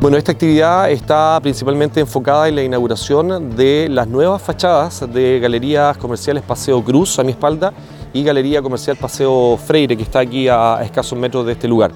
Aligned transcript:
Bueno, 0.00 0.16
esta 0.16 0.30
actividad 0.30 0.92
está 0.92 1.40
principalmente 1.42 1.98
enfocada 1.98 2.48
en 2.48 2.54
la 2.54 2.62
inauguración 2.62 3.56
de 3.56 3.88
las 3.90 4.06
nuevas 4.06 4.40
fachadas 4.40 5.04
de 5.12 5.40
galerías 5.40 5.98
comerciales 5.98 6.44
Paseo 6.44 6.84
Cruz 6.84 7.18
a 7.18 7.24
mi 7.24 7.32
espalda 7.32 7.72
y 8.12 8.22
Galería 8.22 8.62
Comercial 8.62 8.96
Paseo 8.96 9.56
Freire, 9.56 9.96
que 9.96 10.04
está 10.04 10.20
aquí 10.20 10.46
a 10.46 10.78
escasos 10.84 11.18
metros 11.18 11.44
de 11.46 11.52
este 11.52 11.66
lugar. 11.66 11.90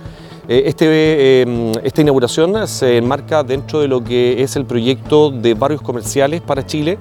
Eh, 0.49 0.64
este, 0.67 0.86
eh, 0.89 1.73
esta 1.85 2.00
inauguración 2.00 2.67
se 2.67 2.96
enmarca 2.96 3.45
dentro 3.45 3.79
de 3.79 3.86
lo 3.86 4.03
que 4.03 4.43
es 4.43 4.57
el 4.57 4.66
proyecto 4.66 5.30
de 5.30 5.55
barrios 5.55 5.80
comerciales 5.80 6.41
para 6.41 6.66
Chile, 6.66 6.98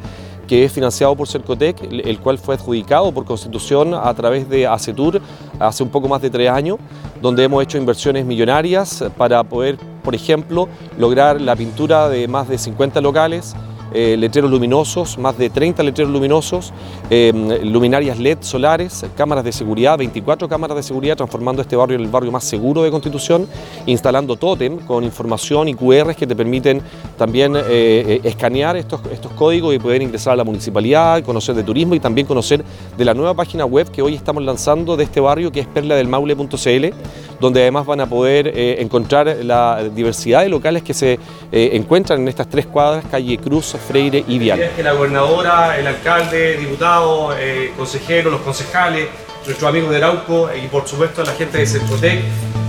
que 0.47 0.65
es 0.65 0.71
financiado 0.71 1.15
por 1.15 1.27
Cercotec, 1.27 1.81
el 1.81 2.20
cual 2.20 2.38
fue 2.38 2.54
adjudicado 2.54 3.11
por 3.11 3.25
Constitución 3.25 3.95
a 3.95 4.13
través 4.13 4.48
de 4.48 4.68
ACETUR 4.68 5.20
hace 5.59 5.81
un 5.81 5.90
poco 5.90 6.07
más 6.07 6.21
de 6.21 6.29
tres 6.29 6.52
años, 6.52 6.77
donde 7.20 7.43
hemos 7.43 7.63
hecho 7.63 7.79
inversiones 7.79 8.23
millonarias 8.23 9.04
para 9.18 9.43
poder 9.43 9.79
por 10.02 10.16
ejemplo, 10.16 10.68
lograr 10.98 11.40
la 11.40 11.55
pintura 11.55 12.10
de 12.10 12.28
más 12.28 12.48
de 12.48 12.58
50 12.58 13.02
locales, 13.02 13.55
eh, 13.94 14.16
letreros 14.18 14.50
luminosos, 14.50 15.18
más 15.18 15.38
de 15.38 15.50
30 15.50 15.84
letreros 15.84 16.14
luminosos, 16.14 16.72
eh, 17.10 17.60
luminarias 17.66 18.18
LED 18.20 18.38
solares, 18.40 19.05
cámaras 19.18 19.44
de 19.44 19.52
seguridad, 19.52 19.98
24 19.98 20.48
cámaras 20.48 20.77
de 20.77 20.84
seguridad, 20.84 21.18
transformando 21.18 21.62
este 21.62 21.76
barrio 21.76 21.98
en 21.98 22.05
el 22.05 22.08
barrio 22.08 22.32
más 22.32 22.46
seguro 22.46 22.84
de 22.84 22.91
Constitución, 22.91 23.50
instalando 23.88 24.38
tótem 24.38 24.77
con 24.77 25.04
información 25.04 25.68
y 25.68 25.76
QRs 25.76 26.16
que 26.16 26.26
te 26.26 26.38
permiten 26.38 26.82
también 27.18 27.54
eh, 27.58 28.22
escanear 28.24 28.77
estos, 28.77 29.02
estos 29.12 29.34
códigos 29.34 29.76
y 29.76 29.80
poder 29.80 30.02
ingresar 30.02 30.34
a 30.34 30.36
la 30.38 30.46
municipalidad, 30.46 31.22
conocer 31.24 31.54
de 31.54 31.63
turismo 31.63 31.94
y 31.94 31.99
también 31.99 32.26
conocer 32.26 32.63
de 32.98 33.05
la 33.05 33.13
nueva 33.13 33.34
página 33.34 33.66
web 33.66 33.91
que 33.91 34.02
hoy 34.02 34.16
estamos 34.16 34.41
lanzando 34.44 34.96
de 34.96 35.04
este 35.04 35.20
barrio 35.20 35.52
que 35.52 35.60
es 35.60 35.68
perladelmaule.cl, 35.68 36.93
donde 37.41 37.61
además 37.61 37.85
van 37.85 37.99
a 37.99 38.05
poder 38.05 38.51
encontrar 38.55 39.37
la 39.43 39.84
diversidad 39.93 40.43
de 40.43 40.49
locales 40.49 40.84
que 40.84 40.93
se 40.93 41.20
encuentran 41.51 42.21
en 42.21 42.27
estas 42.27 42.47
tres 42.47 42.67
cuadras, 42.67 43.03
calle 43.09 43.37
Cruz, 43.37 43.75
Freire 43.87 44.23
y 44.27 44.39
Vial. 44.39 44.71
que 44.75 44.84
la 44.84 44.93
gobernadora, 44.93 45.77
el 45.77 45.87
alcalde, 45.87 46.57
diputados, 46.57 47.35
eh, 47.39 47.71
consejeros, 47.77 48.31
los 48.31 48.41
concejales, 48.41 49.07
nuestros 49.45 49.69
amigos 49.69 49.89
de 49.89 49.97
Arauco 49.97 50.49
y 50.55 50.67
por 50.67 50.87
supuesto 50.87 51.23
la 51.23 51.34
gente 51.34 51.57
de 51.57 51.65
Centrotec 51.65 52.21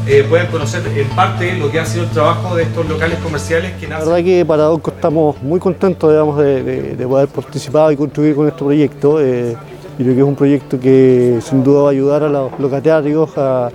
eh, 0.07 0.25
puedan 0.29 0.49
conocer 0.49 0.83
en 0.97 1.09
parte 1.11 1.55
lo 1.57 1.71
que 1.71 1.79
ha 1.79 1.87
sido 1.87 2.05
el 2.05 2.11
trabajo 2.11 2.57
de 2.57 2.65
estos 2.65 2.89
locales 2.89 3.19
comerciales 3.19 3.73
que 3.79 3.87
nacen. 3.87 4.09
La 4.09 4.15
verdad 4.15 4.25
que 4.25 4.45
para 4.45 4.65
Arauco 4.65 4.91
estamos 4.91 5.41
muy 5.43 5.61
contentos 5.61 6.11
digamos, 6.11 6.39
de, 6.39 6.97
poder 7.09 7.29
participar 7.29 7.93
y 7.93 7.97
contribuir 7.97 8.35
con 8.35 8.49
este 8.49 8.65
proyecto. 8.65 9.21
Eh, 9.21 9.57
creo 9.97 10.15
que 10.15 10.21
es 10.21 10.27
un 10.27 10.35
proyecto 10.35 10.81
que 10.81 11.39
sin 11.43 11.63
duda 11.63 11.83
va 11.83 11.89
a 11.89 11.93
ayudar 11.93 12.23
a 12.25 12.29
los 12.29 12.59
locatarios 12.59 13.31
a, 13.37 13.71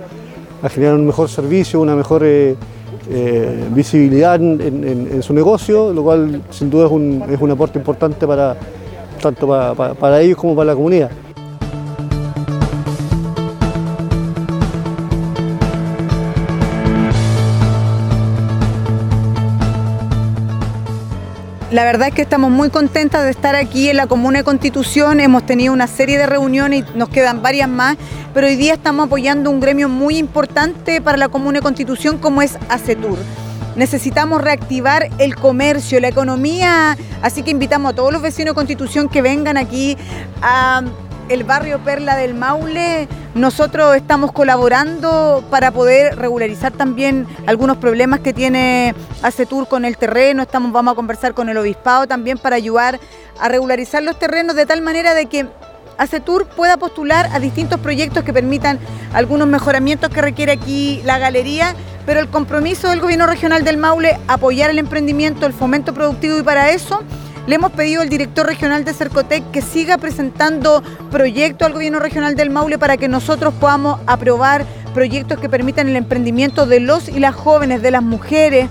generar 0.68 0.94
un 0.94 1.06
mejor 1.06 1.28
servicio, 1.28 1.80
una 1.80 1.94
mejor 1.94 2.22
eh, 2.24 2.56
eh, 3.10 3.64
visibilidad 3.70 4.36
en, 4.36 5.22
su 5.22 5.32
negocio, 5.32 5.92
lo 5.92 6.02
cual 6.02 6.42
sin 6.50 6.68
duda 6.68 6.86
es 6.86 6.92
un, 6.92 7.24
es 7.30 7.40
un 7.40 7.50
aporte 7.50 7.78
importante 7.78 8.26
para, 8.26 8.56
tanto 9.22 9.46
para 9.46 10.20
ellos 10.20 10.36
como 10.36 10.56
para 10.56 10.66
la 10.66 10.74
comunidad. 10.74 11.10
La 21.70 21.84
verdad 21.84 22.08
es 22.08 22.14
que 22.14 22.22
estamos 22.22 22.50
muy 22.50 22.70
contentas 22.70 23.24
de 23.24 23.30
estar 23.30 23.54
aquí 23.54 23.90
en 23.90 23.98
la 23.98 24.06
Comuna 24.06 24.38
de 24.38 24.44
Constitución. 24.44 25.20
Hemos 25.20 25.44
tenido 25.44 25.74
una 25.74 25.86
serie 25.86 26.16
de 26.16 26.24
reuniones 26.24 26.82
y 26.94 26.98
nos 26.98 27.10
quedan 27.10 27.42
varias 27.42 27.68
más, 27.68 27.98
pero 28.32 28.46
hoy 28.46 28.56
día 28.56 28.72
estamos 28.72 29.04
apoyando 29.04 29.50
un 29.50 29.60
gremio 29.60 29.90
muy 29.90 30.16
importante 30.16 31.02
para 31.02 31.18
la 31.18 31.28
Comuna 31.28 31.58
de 31.58 31.62
Constitución 31.62 32.16
como 32.16 32.40
es 32.40 32.58
ACETUR. 32.70 33.18
Necesitamos 33.76 34.40
reactivar 34.40 35.10
el 35.18 35.36
comercio, 35.36 36.00
la 36.00 36.08
economía, 36.08 36.96
así 37.20 37.42
que 37.42 37.50
invitamos 37.50 37.92
a 37.92 37.94
todos 37.94 38.14
los 38.14 38.22
vecinos 38.22 38.52
de 38.52 38.54
Constitución 38.54 39.10
que 39.10 39.20
vengan 39.20 39.58
aquí 39.58 39.98
a 40.40 40.82
el 41.28 41.44
barrio 41.44 41.78
Perla 41.80 42.16
del 42.16 42.34
Maule, 42.34 43.08
nosotros 43.34 43.96
estamos 43.96 44.32
colaborando 44.32 45.44
para 45.50 45.70
poder 45.70 46.16
regularizar 46.16 46.72
también 46.72 47.26
algunos 47.46 47.76
problemas 47.76 48.20
que 48.20 48.32
tiene 48.32 48.94
ACETUR 49.22 49.68
con 49.68 49.84
el 49.84 49.96
terreno, 49.96 50.42
estamos, 50.42 50.72
vamos 50.72 50.92
a 50.92 50.96
conversar 50.96 51.34
con 51.34 51.48
el 51.48 51.58
obispado 51.58 52.06
también 52.06 52.38
para 52.38 52.56
ayudar 52.56 52.98
a 53.40 53.48
regularizar 53.48 54.02
los 54.02 54.18
terrenos 54.18 54.56
de 54.56 54.66
tal 54.66 54.80
manera 54.80 55.14
de 55.14 55.26
que 55.26 55.46
ACETUR 55.98 56.46
pueda 56.46 56.76
postular 56.76 57.28
a 57.32 57.38
distintos 57.40 57.80
proyectos 57.80 58.24
que 58.24 58.32
permitan 58.32 58.78
algunos 59.12 59.48
mejoramientos 59.48 60.10
que 60.10 60.22
requiere 60.22 60.52
aquí 60.52 61.02
la 61.04 61.18
galería, 61.18 61.74
pero 62.06 62.20
el 62.20 62.28
compromiso 62.28 62.88
del 62.88 63.00
gobierno 63.00 63.26
regional 63.26 63.64
del 63.64 63.76
Maule 63.76 64.18
apoyar 64.28 64.70
el 64.70 64.78
emprendimiento, 64.78 65.44
el 65.44 65.52
fomento 65.52 65.92
productivo 65.92 66.38
y 66.38 66.42
para 66.42 66.70
eso 66.70 67.02
le 67.48 67.54
hemos 67.54 67.72
pedido 67.72 68.02
al 68.02 68.10
director 68.10 68.46
regional 68.46 68.84
de 68.84 68.92
Cercotec 68.92 69.50
que 69.50 69.62
siga 69.62 69.96
presentando 69.96 70.82
proyectos 71.10 71.66
al 71.66 71.72
gobierno 71.72 71.98
regional 71.98 72.36
del 72.36 72.50
Maule 72.50 72.76
para 72.76 72.98
que 72.98 73.08
nosotros 73.08 73.54
podamos 73.54 74.00
aprobar 74.06 74.66
proyectos 74.92 75.40
que 75.40 75.48
permitan 75.48 75.88
el 75.88 75.96
emprendimiento 75.96 76.66
de 76.66 76.80
los 76.80 77.08
y 77.08 77.20
las 77.20 77.34
jóvenes, 77.34 77.80
de 77.80 77.90
las 77.90 78.02
mujeres, 78.02 78.68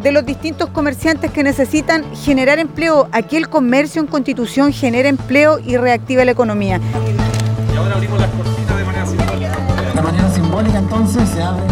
de 0.00 0.12
los 0.12 0.24
distintos 0.24 0.70
comerciantes 0.70 1.32
que 1.32 1.42
necesitan 1.42 2.04
generar 2.14 2.60
empleo. 2.60 3.08
Aquí 3.10 3.36
el 3.36 3.48
comercio 3.48 4.00
en 4.00 4.06
constitución 4.06 4.72
genera 4.72 5.08
empleo 5.08 5.58
y 5.58 5.76
reactiva 5.76 6.24
la 6.24 6.30
economía. 6.30 6.80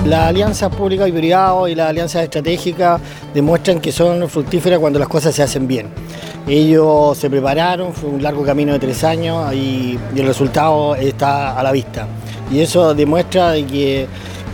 Las 0.04 0.28
alianzas 0.28 0.74
públicas 0.74 1.08
y 1.08 1.12
privadas 1.12 1.70
y 1.70 1.74
las 1.74 1.88
alianzas 1.88 2.24
estratégicas 2.24 3.00
demuestran 3.32 3.80
que 3.80 3.92
son 3.92 4.28
fructíferas 4.28 4.78
cuando 4.78 4.98
las 4.98 5.08
cosas 5.08 5.34
se 5.34 5.42
hacen 5.42 5.66
bien. 5.66 5.86
Ellos 6.48 7.16
se 7.16 7.30
prepararon, 7.30 7.92
fue 7.92 8.10
un 8.10 8.22
largo 8.22 8.44
camino 8.44 8.72
de 8.72 8.78
tres 8.80 9.04
años 9.04 9.52
y, 9.54 9.98
el 10.16 10.26
resultado 10.26 10.94
está 10.96 11.58
a 11.58 11.62
la 11.62 11.70
vista. 11.70 12.06
Y 12.50 12.60
eso 12.60 12.94
demuestra 12.94 13.54
que 13.54 14.08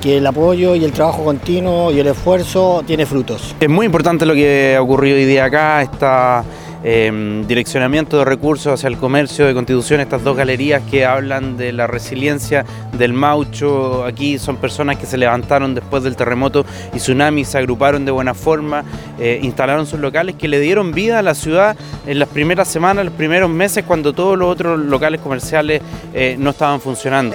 el 0.05 0.27
apoyo 0.27 0.75
y 0.75 0.85
el 0.85 0.93
trabajo 0.93 1.25
continuo 1.25 1.91
y 1.91 1.99
el 1.99 2.07
esfuerzo 2.07 2.83
tiene 2.87 3.07
frutos. 3.07 3.55
Es 3.59 3.69
muy 3.69 3.87
importante 3.87 4.27
lo 4.27 4.35
que 4.35 4.77
ha 4.77 4.83
ocurrido 4.83 5.17
hoy 5.17 5.25
día 5.25 5.47
acá, 5.47 5.83
esta 5.83 6.45
Em, 6.85 7.45
direccionamiento 7.49 8.19
de 8.19 8.25
recursos 8.25 8.73
hacia 8.73 8.87
el 8.87 8.99
comercio 8.99 9.47
de 9.47 9.53
Constitución, 9.53 10.01
estas 10.01 10.23
dos 10.23 10.37
galerías 10.37 10.81
que 10.89 11.05
hablan 11.05 11.57
de 11.57 11.73
la 11.73 11.89
resiliencia 11.89 12.65
del 12.93 13.13
Maucho. 13.13 14.05
Aquí 14.05 14.39
son 14.39 14.59
personas 14.59 14.97
que 14.97 15.05
se 15.05 15.19
levantaron 15.19 15.75
después 15.75 16.05
del 16.05 16.15
terremoto 16.15 16.65
y 16.95 16.99
tsunami, 16.99 17.45
se 17.45 17.59
agruparon 17.59 18.05
de 18.05 18.13
buena 18.13 18.33
forma, 18.33 18.85
eh, 19.19 19.41
instalaron 19.43 19.87
sus 19.87 19.99
locales 19.99 20.37
que 20.37 20.47
le 20.47 20.61
dieron 20.61 20.93
vida 20.93 21.19
a 21.19 21.23
la 21.23 21.35
ciudad 21.35 21.77
en 22.07 22.21
las 22.21 22.29
primeras 22.29 22.69
semanas, 22.69 23.05
los 23.05 23.15
primeros 23.15 23.51
meses, 23.51 23.85
cuando 23.85 24.13
todos 24.13 24.39
los 24.39 24.49
otros 24.49 24.79
locales 24.79 25.21
comerciales 25.21 25.83
eh, 26.15 26.37
no 26.39 26.51
estaban 26.51 26.81
funcionando. 26.81 27.35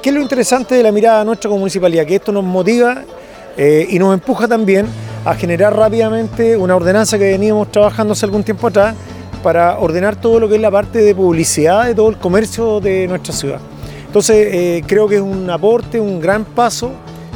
¿Qué 0.00 0.10
es 0.10 0.14
lo 0.14 0.22
interesante 0.22 0.76
de 0.76 0.84
la 0.84 0.92
mirada 0.92 1.24
nuestra 1.24 1.48
como 1.48 1.58
municipalidad? 1.58 2.06
Que 2.06 2.14
esto 2.14 2.30
nos 2.30 2.44
motiva 2.44 3.02
eh, 3.56 3.88
y 3.90 3.98
nos 3.98 4.14
empuja 4.14 4.46
también 4.46 4.86
a 5.28 5.34
generar 5.34 5.76
rápidamente 5.76 6.56
una 6.56 6.74
ordenanza 6.74 7.18
que 7.18 7.24
veníamos 7.24 7.70
trabajando 7.70 8.14
hace 8.14 8.24
algún 8.24 8.42
tiempo 8.42 8.68
atrás 8.68 8.94
para 9.42 9.78
ordenar 9.78 10.16
todo 10.16 10.40
lo 10.40 10.48
que 10.48 10.54
es 10.54 10.60
la 10.60 10.70
parte 10.70 11.00
de 11.00 11.14
publicidad 11.14 11.84
de 11.84 11.94
todo 11.94 12.08
el 12.08 12.16
comercio 12.16 12.80
de 12.80 13.06
nuestra 13.06 13.34
ciudad. 13.34 13.60
Entonces 14.06 14.48
eh, 14.50 14.82
creo 14.86 15.06
que 15.06 15.16
es 15.16 15.20
un 15.20 15.50
aporte, 15.50 16.00
un 16.00 16.18
gran 16.18 16.46
paso 16.46 16.92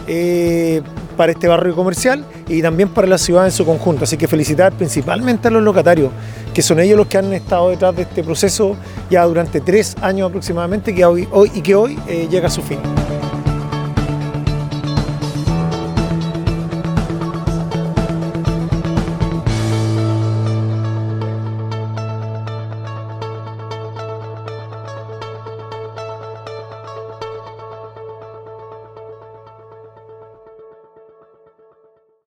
eh, 0.06 0.80
para 1.18 1.32
este 1.32 1.48
barrio 1.48 1.74
comercial 1.74 2.24
y 2.48 2.62
también 2.62 2.88
para 2.88 3.06
la 3.06 3.18
ciudad 3.18 3.44
en 3.44 3.52
su 3.52 3.66
conjunto. 3.66 4.04
Así 4.04 4.16
que 4.16 4.26
felicitar 4.26 4.72
principalmente 4.72 5.48
a 5.48 5.50
los 5.50 5.62
locatarios, 5.62 6.10
que 6.54 6.62
son 6.62 6.80
ellos 6.80 6.96
los 6.96 7.08
que 7.08 7.18
han 7.18 7.30
estado 7.34 7.68
detrás 7.68 7.94
de 7.94 8.02
este 8.02 8.24
proceso 8.24 8.74
ya 9.10 9.22
durante 9.26 9.60
tres 9.60 9.96
años 10.00 10.30
aproximadamente 10.30 10.94
que 10.94 11.04
hoy, 11.04 11.28
y 11.52 11.60
que 11.60 11.74
hoy 11.74 11.98
eh, 12.08 12.26
llega 12.30 12.46
a 12.46 12.50
su 12.50 12.62
fin. 12.62 12.78